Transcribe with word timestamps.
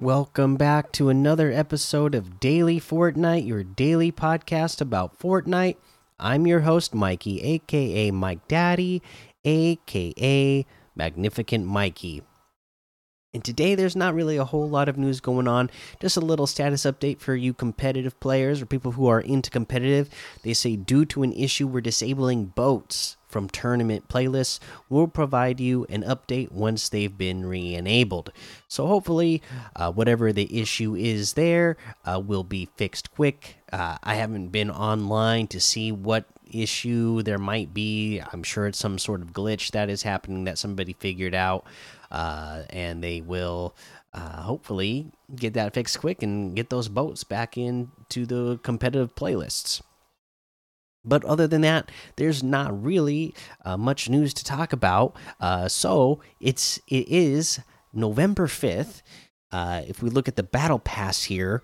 Welcome 0.00 0.56
back 0.56 0.92
to 0.92 1.08
another 1.08 1.50
episode 1.50 2.14
of 2.14 2.38
Daily 2.38 2.78
Fortnite, 2.78 3.46
your 3.46 3.64
daily 3.64 4.12
podcast 4.12 4.82
about 4.82 5.18
Fortnite. 5.18 5.76
I'm 6.20 6.46
your 6.46 6.60
host, 6.60 6.94
Mikey, 6.94 7.40
aka 7.40 8.10
Mike 8.10 8.46
Daddy, 8.46 9.00
aka 9.46 10.66
Magnificent 10.94 11.64
Mikey. 11.64 12.22
And 13.34 13.44
today 13.44 13.74
there's 13.74 13.96
not 13.96 14.14
really 14.14 14.38
a 14.38 14.44
whole 14.44 14.68
lot 14.68 14.88
of 14.88 14.96
news 14.96 15.20
going 15.20 15.46
on, 15.46 15.70
just 16.00 16.16
a 16.16 16.20
little 16.20 16.46
status 16.46 16.84
update 16.84 17.20
for 17.20 17.36
you 17.36 17.52
competitive 17.52 18.18
players 18.18 18.62
or 18.62 18.66
people 18.66 18.92
who 18.92 19.06
are 19.08 19.20
into 19.20 19.50
competitive. 19.50 20.08
They 20.42 20.54
say 20.54 20.76
due 20.76 21.04
to 21.06 21.22
an 21.22 21.32
issue 21.32 21.66
we're 21.66 21.82
disabling 21.82 22.46
boats 22.46 23.16
from 23.28 23.50
tournament 23.50 24.08
playlists, 24.08 24.58
we'll 24.88 25.08
provide 25.08 25.60
you 25.60 25.84
an 25.90 26.02
update 26.04 26.50
once 26.52 26.88
they've 26.88 27.18
been 27.18 27.44
re-enabled. 27.44 28.32
So 28.68 28.86
hopefully, 28.86 29.42
uh, 29.74 29.92
whatever 29.92 30.32
the 30.32 30.58
issue 30.58 30.94
is 30.94 31.34
there 31.34 31.76
uh, 32.04 32.22
will 32.24 32.44
be 32.44 32.68
fixed 32.76 33.10
quick. 33.10 33.56
Uh, 33.70 33.98
I 34.02 34.14
haven't 34.14 34.48
been 34.48 34.70
online 34.70 35.48
to 35.48 35.60
see 35.60 35.92
what 35.92 36.24
issue 36.52 37.22
there 37.22 37.38
might 37.38 37.74
be. 37.74 38.20
I'm 38.32 38.42
sure 38.42 38.66
it's 38.66 38.78
some 38.78 38.98
sort 38.98 39.22
of 39.22 39.32
glitch 39.32 39.72
that 39.72 39.90
is 39.90 40.02
happening 40.02 40.44
that 40.44 40.58
somebody 40.58 40.94
figured 40.94 41.34
out, 41.34 41.64
uh, 42.10 42.62
and 42.70 43.02
they 43.02 43.20
will 43.20 43.74
uh, 44.12 44.42
hopefully 44.42 45.12
get 45.34 45.54
that 45.54 45.74
fixed 45.74 46.00
quick 46.00 46.22
and 46.22 46.56
get 46.56 46.70
those 46.70 46.88
boats 46.88 47.24
back 47.24 47.56
into 47.56 48.26
the 48.26 48.58
competitive 48.62 49.14
playlists. 49.14 49.82
But 51.04 51.24
other 51.24 51.46
than 51.46 51.60
that, 51.60 51.92
there's 52.16 52.42
not 52.42 52.82
really 52.82 53.32
uh, 53.64 53.76
much 53.76 54.08
news 54.08 54.34
to 54.34 54.44
talk 54.44 54.72
about. 54.72 55.14
Uh, 55.40 55.68
so 55.68 56.20
it's 56.40 56.78
it 56.88 57.08
is 57.08 57.60
November 57.92 58.48
fifth. 58.48 59.02
Uh, 59.52 59.82
if 59.86 60.02
we 60.02 60.10
look 60.10 60.26
at 60.26 60.34
the 60.34 60.42
battle 60.42 60.80
pass 60.80 61.22
here, 61.24 61.62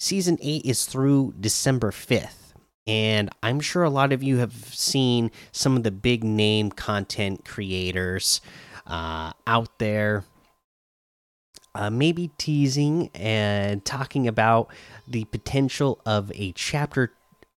season 0.00 0.36
eight 0.42 0.64
is 0.64 0.84
through 0.84 1.32
December 1.38 1.92
fifth, 1.92 2.41
and 2.86 3.30
I'm 3.42 3.60
sure 3.60 3.82
a 3.84 3.90
lot 3.90 4.12
of 4.12 4.22
you 4.22 4.38
have 4.38 4.52
seen 4.52 5.30
some 5.52 5.76
of 5.76 5.82
the 5.82 5.90
big 5.90 6.24
name 6.24 6.70
content 6.70 7.44
creators 7.44 8.40
uh, 8.86 9.32
out 9.46 9.78
there. 9.78 10.24
Uh, 11.74 11.88
maybe 11.88 12.30
teasing 12.36 13.08
and 13.14 13.82
talking 13.82 14.28
about 14.28 14.68
the 15.08 15.24
potential 15.24 16.02
of 16.04 16.30
a 16.34 16.52
chapter 16.52 17.12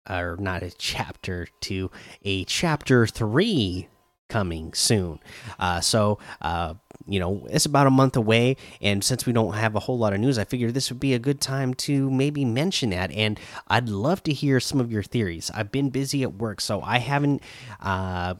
or 0.09 0.37
not 0.39 0.63
a 0.63 0.71
chapter 0.71 1.47
two, 1.59 1.91
a 2.23 2.45
chapter 2.45 3.05
three 3.05 3.89
coming 4.27 4.73
soon. 4.73 5.19
Uh, 5.59 5.81
so, 5.81 6.19
uh, 6.41 6.73
you 7.07 7.19
know, 7.19 7.45
it's 7.49 7.65
about 7.65 7.87
a 7.87 7.91
month 7.91 8.15
away, 8.15 8.57
and 8.81 9.03
since 9.03 9.25
we 9.25 9.33
don't 9.33 9.53
have 9.53 9.75
a 9.75 9.79
whole 9.79 9.97
lot 9.97 10.13
of 10.13 10.19
news, 10.19 10.39
I 10.39 10.43
figured 10.43 10.73
this 10.73 10.89
would 10.89 10.99
be 10.99 11.13
a 11.13 11.19
good 11.19 11.39
time 11.39 11.73
to 11.75 12.09
maybe 12.09 12.43
mention 12.45 12.89
that. 12.89 13.11
And 13.11 13.39
I'd 13.67 13.89
love 13.89 14.23
to 14.23 14.33
hear 14.33 14.59
some 14.59 14.79
of 14.79 14.91
your 14.91 15.03
theories. 15.03 15.51
I've 15.53 15.71
been 15.71 15.89
busy 15.89 16.23
at 16.23 16.33
work, 16.33 16.61
so 16.61 16.81
I 16.81 16.99
haven't. 16.99 17.41
Uh, 17.79 18.35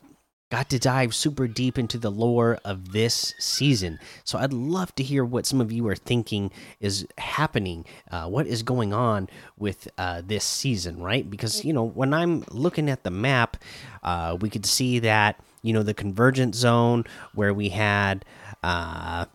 got 0.52 0.70
to 0.70 0.78
dive 0.78 1.14
super 1.14 1.48
deep 1.48 1.78
into 1.78 1.98
the 1.98 2.12
lore 2.12 2.60
of 2.64 2.92
this 2.92 3.34
season. 3.40 4.00
So 4.24 4.38
I'd 4.38 4.54
love 4.54 4.94
to 4.96 5.04
hear 5.04 5.26
what 5.26 5.46
some 5.46 5.60
of 5.60 5.72
you 5.72 5.88
are 5.88 5.96
thinking 5.96 6.52
is 6.80 7.08
happening. 7.18 7.84
Uh, 8.12 8.28
what 8.28 8.46
is 8.46 8.62
going 8.62 8.94
on 8.94 9.28
with 9.58 9.88
uh, 9.98 10.22
this 10.24 10.44
season, 10.44 11.02
right? 11.02 11.28
Because, 11.30 11.66
you 11.66 11.74
know, 11.74 11.84
when 11.84 12.14
I'm 12.14 12.46
looking 12.52 12.90
at 12.90 13.04
the 13.04 13.12
map, 13.12 13.58
uh, 14.04 14.38
we 14.40 14.50
could 14.50 14.66
see 14.68 15.00
that, 15.00 15.42
you 15.66 15.74
know, 15.74 15.82
the 15.82 15.96
convergent 15.96 16.54
zone 16.54 17.04
where 17.34 17.52
we 17.52 17.70
had, 17.70 18.24
uh, 18.62 19.26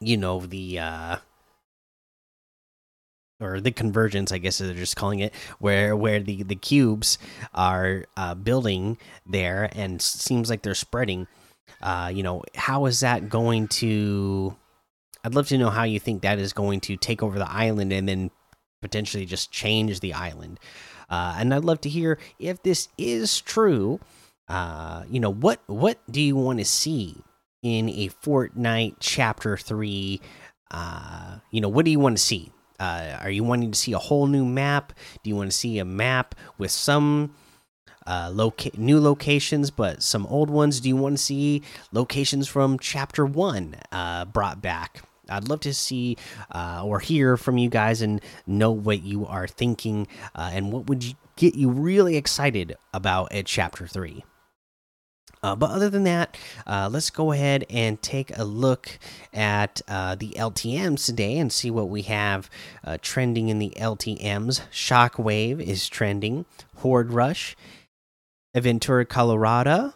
you 0.00 0.16
know, 0.16 0.40
the 0.40 0.80
uh, 0.80 1.16
or 3.40 3.60
the 3.60 3.72
convergence 3.72 4.30
i 4.30 4.38
guess 4.38 4.58
they're 4.58 4.74
just 4.74 4.96
calling 4.96 5.18
it 5.18 5.34
where 5.58 5.96
where 5.96 6.20
the 6.20 6.44
the 6.44 6.54
cubes 6.54 7.18
are 7.52 8.04
uh, 8.16 8.34
building 8.34 8.96
there 9.26 9.68
and 9.72 10.00
seems 10.00 10.48
like 10.48 10.62
they're 10.62 10.74
spreading. 10.74 11.26
Uh, 11.82 12.10
you 12.14 12.22
know 12.22 12.42
how 12.54 12.86
is 12.86 13.00
that 13.00 13.28
going 13.28 13.68
to 13.68 14.56
i'd 15.24 15.34
love 15.34 15.46
to 15.48 15.58
know 15.58 15.70
how 15.70 15.82
you 15.84 16.00
think 16.00 16.22
that 16.22 16.38
is 16.38 16.52
going 16.52 16.80
to 16.80 16.96
take 16.96 17.22
over 17.22 17.38
the 17.38 17.50
island 17.50 17.92
and 17.92 18.08
then 18.08 18.30
potentially 18.80 19.24
just 19.24 19.50
change 19.50 20.00
the 20.00 20.12
island. 20.12 20.58
Uh, 21.10 21.36
and 21.38 21.52
i'd 21.54 21.64
love 21.64 21.80
to 21.80 21.88
hear 21.88 22.18
if 22.38 22.62
this 22.62 22.88
is 22.98 23.40
true 23.40 24.00
uh, 24.48 25.04
you 25.08 25.20
know 25.20 25.32
what 25.32 25.60
what 25.66 25.98
do 26.10 26.20
you 26.20 26.36
want 26.36 26.58
to 26.58 26.64
see 26.64 27.16
in 27.62 27.88
a 27.88 28.08
fortnite 28.08 28.96
chapter 29.00 29.56
3 29.56 30.20
uh, 30.70 31.38
you 31.50 31.60
know 31.60 31.68
what 31.68 31.84
do 31.84 31.90
you 31.90 31.98
want 31.98 32.16
to 32.16 32.22
see 32.22 32.52
uh, 32.80 33.18
are 33.20 33.30
you 33.30 33.44
wanting 33.44 33.70
to 33.70 33.78
see 33.78 33.92
a 33.92 33.98
whole 33.98 34.26
new 34.26 34.44
map? 34.44 34.92
Do 35.22 35.30
you 35.30 35.36
want 35.36 35.50
to 35.50 35.56
see 35.56 35.78
a 35.78 35.84
map 35.84 36.34
with 36.58 36.70
some 36.70 37.34
uh, 38.06 38.30
loca 38.32 38.70
new 38.76 39.00
locations, 39.00 39.70
but 39.70 40.02
some 40.02 40.26
old 40.26 40.50
ones? 40.50 40.80
Do 40.80 40.88
you 40.88 40.96
want 40.96 41.16
to 41.16 41.22
see 41.22 41.62
locations 41.92 42.48
from 42.48 42.78
Chapter 42.78 43.24
One 43.24 43.76
uh, 43.92 44.24
brought 44.24 44.60
back? 44.60 45.02
I'd 45.28 45.48
love 45.48 45.60
to 45.60 45.72
see 45.72 46.18
uh, 46.50 46.82
or 46.84 47.00
hear 47.00 47.38
from 47.38 47.56
you 47.56 47.70
guys 47.70 48.02
and 48.02 48.20
know 48.46 48.72
what 48.72 49.02
you 49.02 49.24
are 49.24 49.46
thinking 49.46 50.06
uh, 50.34 50.50
and 50.52 50.70
what 50.70 50.86
would 50.86 51.02
you 51.02 51.14
get 51.36 51.54
you 51.54 51.70
really 51.70 52.16
excited 52.16 52.76
about 52.92 53.32
at 53.32 53.46
Chapter 53.46 53.86
Three. 53.86 54.24
Uh, 55.44 55.54
but 55.54 55.70
other 55.70 55.90
than 55.90 56.04
that, 56.04 56.38
uh, 56.66 56.88
let's 56.90 57.10
go 57.10 57.30
ahead 57.32 57.66
and 57.68 58.00
take 58.00 58.34
a 58.38 58.44
look 58.44 58.98
at 59.30 59.82
uh, 59.86 60.14
the 60.14 60.30
LTMs 60.38 61.04
today 61.04 61.36
and 61.36 61.52
see 61.52 61.70
what 61.70 61.90
we 61.90 62.00
have 62.00 62.48
uh, 62.82 62.96
trending 63.02 63.50
in 63.50 63.58
the 63.58 63.74
LTMs. 63.76 64.62
Shockwave 64.72 65.60
is 65.60 65.86
trending, 65.86 66.46
Horde 66.76 67.12
Rush, 67.12 67.56
Aventura 68.56 69.06
Colorado, 69.06 69.92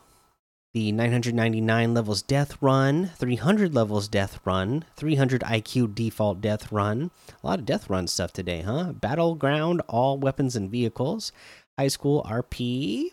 the 0.75 0.93
999 0.93 1.95
levels 1.95 2.21
death 2.21 2.59
run, 2.61 3.13
300 3.17 3.75
levels 3.75 4.07
death 4.07 4.41
run, 4.45 4.85
300 4.97 5.41
IQ 5.41 5.95
default 5.95 6.43
death 6.43 6.71
run. 6.71 7.11
A 7.43 7.47
lot 7.47 7.61
of 7.61 7.65
death 7.65 7.89
run 7.89 8.07
stuff 8.07 8.35
today, 8.35 8.61
huh? 8.61 8.93
Battleground, 8.93 9.81
all 9.89 10.19
weapons 10.19 10.57
and 10.57 10.71
vehicles. 10.71 11.33
High 11.79 11.89
school 11.89 12.23
RP, 12.29 13.13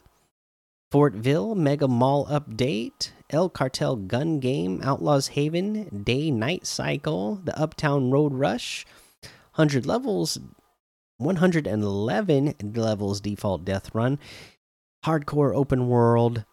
Fortville 0.91 1.56
Mega 1.56 1.88
Mall 1.88 2.25
Update, 2.28 3.12
El 3.29 3.50
Cartel 3.50 3.96
Gun 3.96 4.40
Game, 4.40 4.81
Outlaws 4.84 5.29
Haven, 5.29 6.03
Day 6.03 6.29
Night 6.31 6.66
Cycle, 6.66 7.41
the 7.44 7.59
Uptown 7.59 8.12
Road 8.12 8.34
Rush, 8.34 8.85
100 9.56 9.85
levels, 9.85 10.38
111 11.18 12.53
levels 12.75 13.22
default 13.22 13.66
death 13.66 13.94
run, 13.96 14.19
Hardcore 15.06 15.56
Open 15.56 15.88
World, 15.88 16.46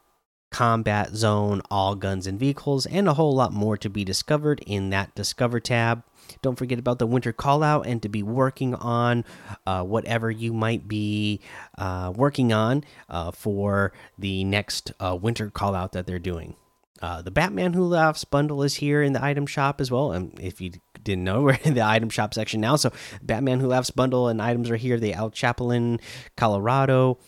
Combat 0.52 1.16
Zone, 1.16 1.62
all 1.70 1.96
guns 1.96 2.26
and 2.26 2.38
vehicles, 2.38 2.86
and 2.86 3.08
a 3.08 3.14
whole 3.14 3.34
lot 3.34 3.52
more 3.52 3.76
to 3.78 3.90
be 3.90 4.04
discovered 4.04 4.62
in 4.66 4.90
that 4.90 5.14
Discover 5.14 5.60
tab. 5.60 6.04
Don't 6.42 6.56
forget 6.56 6.78
about 6.78 6.98
the 6.98 7.06
winter 7.06 7.32
callout 7.32 7.86
and 7.86 8.00
to 8.02 8.08
be 8.08 8.22
working 8.22 8.74
on 8.74 9.24
uh, 9.66 9.82
whatever 9.82 10.30
you 10.30 10.52
might 10.52 10.86
be 10.86 11.40
uh, 11.78 12.12
working 12.14 12.52
on 12.52 12.84
uh, 13.08 13.32
for 13.32 13.92
the 14.18 14.44
next 14.44 14.92
uh, 15.00 15.18
winter 15.20 15.50
callout 15.50 15.92
that 15.92 16.06
they're 16.06 16.18
doing. 16.18 16.54
Uh, 17.00 17.20
the 17.20 17.32
Batman 17.32 17.72
Who 17.72 17.84
Laughs 17.84 18.25
bundle 18.25 18.62
is 18.62 18.75
here 18.75 19.02
in 19.02 19.12
the 19.12 19.22
item 19.22 19.44
shop 19.44 19.81
as 19.81 19.90
well. 19.90 20.12
And 20.12 20.38
if 20.38 20.60
you 20.60 20.70
didn't 21.02 21.25
know, 21.25 21.43
we're 21.43 21.58
in 21.64 21.75
the 21.75 21.84
item 21.84 22.10
shop 22.10 22.32
section 22.32 22.60
now. 22.60 22.76
So, 22.76 22.93
Batman 23.20 23.58
Who 23.58 23.66
Laughs 23.66 23.90
bundle 23.90 24.28
and 24.28 24.40
items 24.40 24.70
are 24.70 24.76
here. 24.76 25.00
The 25.00 25.14
El 25.14 25.32
Chapulín, 25.32 26.00
Colorado 26.37 27.19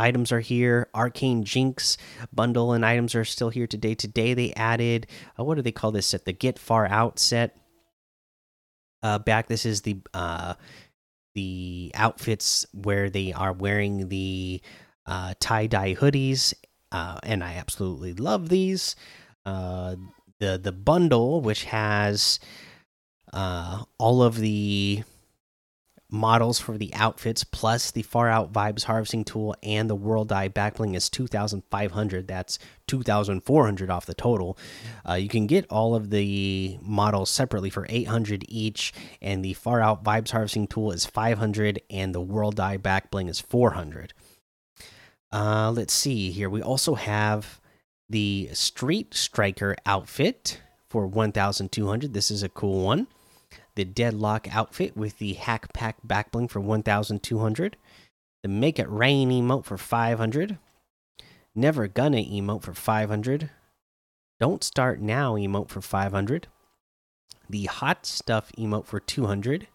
items 0.00 0.32
are 0.32 0.40
here. 0.40 0.88
Arcane 0.94 1.44
Jinx 1.44 1.96
bundle 2.32 2.72
and 2.72 2.84
items 2.84 3.14
are 3.14 3.24
still 3.24 3.50
here 3.50 3.66
today. 3.66 3.94
Today 3.94 4.34
they 4.34 4.52
added 4.54 5.06
uh, 5.38 5.44
what 5.44 5.56
do 5.56 5.62
they 5.62 5.72
call 5.72 5.92
this 5.92 6.06
set? 6.06 6.24
The 6.24 6.32
Get 6.32 6.58
Far 6.58 6.86
Out 6.86 7.18
set. 7.18 7.56
Uh, 9.02 9.18
back 9.18 9.48
this 9.48 9.64
is 9.64 9.82
the 9.82 9.98
uh, 10.12 10.54
the 11.34 11.92
outfits 11.94 12.66
where 12.72 13.08
they 13.08 13.32
are 13.32 13.52
wearing 13.52 14.08
the 14.08 14.60
uh, 15.06 15.34
tie 15.40 15.66
dye 15.66 15.94
hoodies, 15.94 16.54
uh, 16.92 17.18
and 17.22 17.42
I 17.42 17.54
absolutely 17.54 18.14
love 18.14 18.48
these. 18.48 18.96
Uh, 19.46 19.96
the 20.38 20.58
the 20.58 20.72
bundle 20.72 21.40
which 21.40 21.64
has 21.64 22.40
uh, 23.32 23.84
all 23.98 24.22
of 24.22 24.36
the 24.36 25.02
models 26.10 26.58
for 26.58 26.76
the 26.76 26.92
outfits 26.94 27.44
plus 27.44 27.90
the 27.90 28.02
far 28.02 28.28
out 28.28 28.52
vibes 28.52 28.84
harvesting 28.84 29.24
tool 29.24 29.54
and 29.62 29.88
the 29.88 29.94
world 29.94 30.32
eye 30.32 30.48
backbling 30.48 30.94
is 30.94 31.08
2500 31.08 32.26
that's 32.26 32.58
2400 32.86 33.90
off 33.90 34.06
the 34.06 34.14
total. 34.14 34.58
Uh, 35.08 35.14
you 35.14 35.28
can 35.28 35.46
get 35.46 35.66
all 35.70 35.94
of 35.94 36.10
the 36.10 36.78
models 36.82 37.30
separately 37.30 37.70
for 37.70 37.86
800 37.88 38.44
each 38.48 38.92
and 39.22 39.44
the 39.44 39.54
far 39.54 39.80
out 39.80 40.02
vibes 40.02 40.30
harvesting 40.30 40.66
tool 40.66 40.90
is 40.90 41.06
500 41.06 41.80
and 41.90 42.14
the 42.14 42.20
world 42.20 42.58
eye 42.58 42.78
backbling 42.78 43.28
is 43.28 43.40
400 43.40 44.12
uh, 45.32 45.70
let's 45.70 45.92
see 45.92 46.30
here. 46.30 46.50
We 46.50 46.62
also 46.62 46.94
have 46.94 47.60
the 48.08 48.50
street 48.52 49.14
striker 49.14 49.76
outfit 49.86 50.60
for 50.88 51.06
1200 51.06 52.12
this 52.12 52.30
is 52.30 52.42
a 52.42 52.48
cool 52.48 52.84
one 52.84 53.06
the 53.80 53.86
Deadlock 53.86 54.54
outfit 54.54 54.94
with 54.94 55.16
the 55.16 55.32
Hack 55.32 55.72
Pack 55.72 55.96
back 56.04 56.30
bling 56.30 56.48
for 56.48 56.60
1,200. 56.60 57.78
The 58.42 58.48
Make 58.50 58.78
It 58.78 58.90
Rain 58.90 59.30
emote 59.30 59.64
for 59.64 59.78
500. 59.78 60.58
Never 61.54 61.88
Gonna 61.88 62.18
emote 62.18 62.60
for 62.62 62.74
500. 62.74 63.48
Don't 64.38 64.62
Start 64.62 65.00
Now 65.00 65.32
emote 65.36 65.70
for 65.70 65.80
500. 65.80 66.46
The 67.48 67.64
Hot 67.64 68.04
Stuff 68.04 68.52
emote 68.58 68.84
for 68.84 69.00
200. 69.00 69.66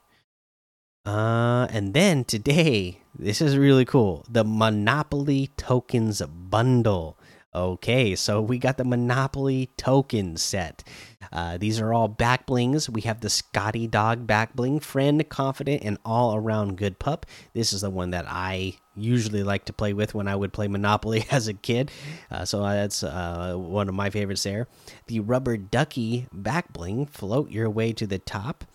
Uh, 1.03 1.65
and 1.71 1.95
then 1.95 2.25
today, 2.25 2.99
this 3.17 3.41
is 3.41 3.57
really 3.57 3.85
cool. 3.85 4.23
The 4.29 4.43
Monopoly 4.43 5.49
Tokens 5.57 6.21
Bundle. 6.21 7.17
Okay, 7.55 8.15
so 8.15 8.41
we 8.41 8.57
got 8.57 8.75
the 8.75 8.83
Monopoly 8.83 9.69
token 9.77 10.35
set. 10.35 10.83
Uh, 11.31 11.57
these 11.57 11.79
are 11.79 11.93
all 11.93 12.09
back 12.09 12.45
blings. 12.45 12.89
We 12.89 12.99
have 13.03 13.21
the 13.21 13.29
Scotty 13.29 13.87
Dog 13.87 14.27
back 14.27 14.57
bling, 14.57 14.81
friend, 14.81 15.27
confident, 15.29 15.81
and 15.85 15.97
all 16.03 16.35
around 16.35 16.75
good 16.75 16.99
pup. 16.99 17.25
This 17.53 17.71
is 17.71 17.79
the 17.79 17.89
one 17.89 18.09
that 18.09 18.25
I 18.27 18.73
usually 18.93 19.41
like 19.41 19.63
to 19.65 19.73
play 19.73 19.93
with 19.93 20.13
when 20.13 20.27
I 20.27 20.35
would 20.35 20.51
play 20.51 20.67
Monopoly 20.67 21.25
as 21.31 21.47
a 21.47 21.53
kid. 21.53 21.91
Uh, 22.29 22.43
so 22.43 22.61
that's 22.61 23.03
uh, 23.03 23.55
one 23.55 23.87
of 23.87 23.95
my 23.95 24.09
favorites 24.09 24.43
there. 24.43 24.67
The 25.07 25.21
Rubber 25.21 25.55
Ducky 25.55 26.27
back 26.33 26.73
bling, 26.73 27.05
float 27.05 27.51
your 27.51 27.69
way 27.69 27.93
to 27.93 28.05
the 28.05 28.19
top. 28.19 28.65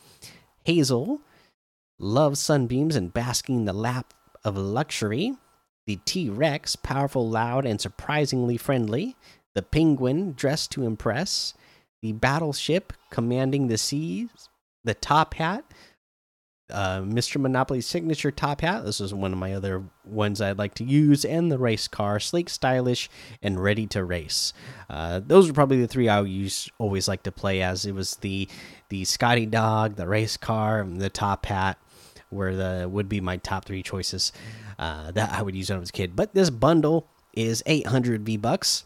Hazel, 0.64 1.20
love 1.98 2.38
sunbeams 2.38 2.96
and 2.96 3.12
basking 3.12 3.56
in 3.56 3.64
the 3.66 3.74
lap 3.74 4.14
of 4.42 4.56
luxury 4.56 5.34
the 5.90 5.98
T 6.04 6.30
Rex, 6.30 6.76
powerful, 6.76 7.28
loud, 7.28 7.66
and 7.66 7.80
surprisingly 7.80 8.56
friendly, 8.56 9.16
the 9.56 9.62
Penguin, 9.62 10.34
dressed 10.34 10.70
to 10.70 10.84
impress, 10.84 11.52
the 12.00 12.12
Battleship, 12.12 12.92
commanding 13.10 13.66
the 13.66 13.76
seas, 13.76 14.30
the 14.84 14.94
Top 14.94 15.34
Hat, 15.34 15.64
uh, 16.70 17.00
Mr. 17.00 17.40
Monopoly's 17.40 17.86
signature 17.86 18.30
top 18.30 18.60
hat. 18.60 18.84
This 18.84 19.00
is 19.00 19.12
one 19.12 19.32
of 19.32 19.38
my 19.40 19.52
other 19.52 19.82
ones 20.04 20.40
I'd 20.40 20.58
like 20.58 20.74
to 20.74 20.84
use, 20.84 21.24
and 21.24 21.50
the 21.50 21.58
race 21.58 21.88
car, 21.88 22.20
sleek, 22.20 22.48
stylish, 22.48 23.10
and 23.42 23.60
ready 23.60 23.88
to 23.88 24.04
race. 24.04 24.52
Uh, 24.88 25.20
those 25.26 25.50
are 25.50 25.52
probably 25.52 25.80
the 25.80 25.88
three 25.88 26.08
I 26.08 26.22
use, 26.22 26.68
always 26.78 27.08
like 27.08 27.24
to 27.24 27.32
play 27.32 27.62
as. 27.62 27.84
It 27.84 27.96
was 27.96 28.14
the 28.16 28.48
the 28.90 29.04
Scotty 29.04 29.46
Dog, 29.46 29.96
the 29.96 30.06
race 30.06 30.36
car, 30.36 30.82
and 30.82 31.00
the 31.00 31.10
top 31.10 31.46
hat, 31.46 31.76
where 32.30 32.54
the 32.54 32.88
would 32.88 33.08
be 33.08 33.20
my 33.20 33.36
top 33.38 33.64
three 33.64 33.82
choices 33.82 34.32
uh, 34.78 35.10
that 35.12 35.32
I 35.32 35.42
would 35.42 35.54
use 35.54 35.68
when 35.68 35.76
I 35.76 35.80
was 35.80 35.90
a 35.90 35.92
kid. 35.92 36.16
But 36.16 36.34
this 36.34 36.50
bundle 36.50 37.08
is 37.34 37.62
800 37.66 38.24
V 38.24 38.36
bucks. 38.36 38.84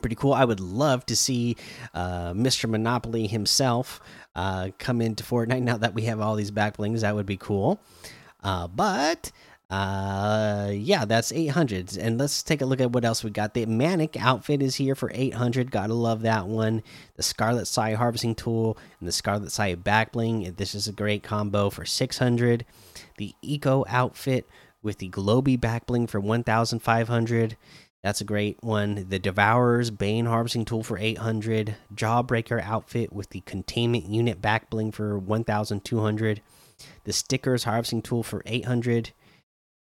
Pretty 0.00 0.16
cool. 0.16 0.32
I 0.32 0.44
would 0.44 0.60
love 0.60 1.04
to 1.06 1.16
see 1.16 1.56
uh, 1.92 2.32
Mr. 2.32 2.68
Monopoly 2.68 3.26
himself 3.26 4.00
uh, 4.34 4.70
come 4.78 5.02
into 5.02 5.22
Fortnite 5.22 5.62
now 5.62 5.76
that 5.76 5.92
we 5.92 6.02
have 6.02 6.18
all 6.18 6.34
these 6.34 6.50
back 6.50 6.78
blings. 6.78 7.02
That 7.02 7.14
would 7.14 7.26
be 7.26 7.36
cool. 7.36 7.78
Uh, 8.42 8.66
but 8.68 9.30
uh 9.72 10.70
yeah 10.70 11.06
that's 11.06 11.32
800 11.32 11.96
and 11.96 12.18
let's 12.18 12.42
take 12.42 12.60
a 12.60 12.66
look 12.66 12.82
at 12.82 12.92
what 12.92 13.06
else 13.06 13.24
we 13.24 13.30
got. 13.30 13.54
The 13.54 13.64
manic 13.64 14.20
outfit 14.20 14.60
is 14.60 14.76
here 14.76 14.94
for 14.94 15.10
800 15.14 15.70
gotta 15.70 15.94
love 15.94 16.20
that 16.22 16.46
one. 16.46 16.82
The 17.16 17.22
scarlet 17.22 17.66
sai 17.66 17.94
harvesting 17.94 18.34
tool 18.34 18.76
and 19.00 19.08
the 19.08 19.12
scarlet 19.12 19.50
sai 19.50 19.74
back 19.76 20.12
bling. 20.12 20.52
This 20.58 20.74
is 20.74 20.88
a 20.88 20.92
great 20.92 21.22
combo 21.22 21.70
for 21.70 21.86
600 21.86 22.66
the 23.16 23.34
eco 23.40 23.86
outfit 23.88 24.46
with 24.82 24.98
the 24.98 25.08
globy 25.08 25.58
back 25.58 25.86
bling 25.86 26.06
for 26.06 26.20
1500 26.20 27.56
that's 28.02 28.20
a 28.20 28.24
great 28.24 28.58
one. 28.62 29.06
The 29.08 29.20
devourer's 29.20 29.90
bane 29.90 30.26
harvesting 30.26 30.64
tool 30.64 30.82
for 30.82 30.98
800 30.98 31.76
jawbreaker 31.94 32.60
outfit 32.60 33.12
with 33.12 33.30
the 33.30 33.42
containment 33.46 34.06
unit 34.06 34.42
back 34.42 34.68
bling 34.68 34.92
for 34.92 35.18
1200 35.18 36.42
the 37.04 37.12
stickers 37.12 37.64
harvesting 37.64 38.02
tool 38.02 38.22
for 38.22 38.42
800 38.44 39.12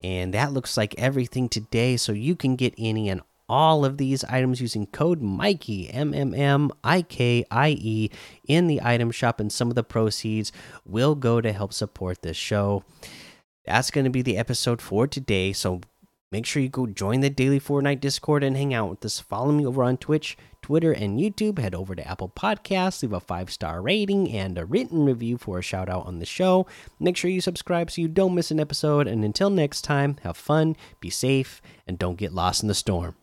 and 0.04 0.34
that 0.34 0.54
looks 0.54 0.78
like 0.78 0.96
everything 0.98 1.50
today. 1.50 1.98
So 1.98 2.12
you 2.12 2.36
can 2.36 2.56
get 2.56 2.74
any 2.78 3.10
and 3.10 3.22
all 3.50 3.86
of 3.86 3.98
these 3.98 4.26
items 4.26 4.60
using 4.60 4.86
code 4.88 5.22
Mikey 5.22 5.90
M 5.90 6.14
M 6.14 6.34
M 6.34 6.70
I 6.84 7.02
K 7.02 7.46
I 7.50 7.70
E 7.80 8.10
in 8.46 8.68
the 8.68 8.82
item 8.84 9.10
shop, 9.10 9.40
and 9.40 9.52
some 9.52 9.70
of 9.70 9.76
the 9.76 9.84
proceeds 9.84 10.52
will 10.86 11.16
go 11.16 11.40
to 11.40 11.54
help 11.54 11.72
support 11.72 12.22
this 12.22 12.36
show. 12.36 12.84
That's 13.66 13.92
going 13.92 14.06
to 14.06 14.10
be 14.12 14.22
the 14.22 14.38
episode 14.38 14.82
for 14.82 15.08
today. 15.08 15.54
So 15.54 15.82
make 16.30 16.46
sure 16.46 16.62
you 16.62 16.70
go 16.70 16.88
join 16.88 17.22
the 17.22 17.30
daily 17.30 17.60
Fortnite 17.60 18.02
Discord 18.02 18.44
and 18.44 18.58
hang 18.58 18.74
out 18.74 18.90
with 18.90 19.06
us. 19.06 19.20
Follow 19.20 19.54
me 19.54 19.66
over 19.66 19.82
on 19.84 19.96
Twitch, 19.96 20.38
Twitter, 20.68 20.92
and 20.92 21.18
YouTube. 21.18 21.60
Head 21.60 21.74
over 21.74 21.96
to 21.96 22.06
Apple 22.06 22.28
Podcasts, 22.28 23.02
leave 23.02 23.14
a 23.14 23.22
five 23.22 23.50
star 23.50 23.82
rating 23.82 24.30
and 24.34 24.58
a 24.58 24.66
written 24.66 25.06
review 25.06 25.38
for 25.38 25.58
a 25.58 25.62
shout 25.62 25.88
out 25.88 26.06
on 26.06 26.20
the 26.20 26.26
show. 26.26 26.68
Make 27.00 27.16
sure 27.16 27.32
you 27.32 27.40
subscribe 27.40 27.90
so 27.90 28.02
you 28.02 28.10
don't 28.10 28.36
miss 28.36 28.52
an 28.52 28.60
episode. 28.60 29.08
And 29.08 29.24
until 29.24 29.50
next 29.50 29.84
time, 29.84 30.18
have 30.24 30.36
fun, 30.36 30.76
be 31.00 31.10
safe, 31.10 31.62
and 31.88 31.98
don't 31.98 32.18
get 32.18 32.34
lost 32.34 32.64
in 32.64 32.68
the 32.68 32.74
storm. 32.74 33.16